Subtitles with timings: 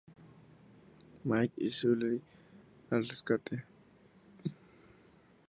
[1.23, 2.23] Mike y Sulley
[2.89, 3.65] al rescate!